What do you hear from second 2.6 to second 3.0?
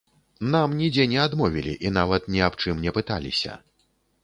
чым не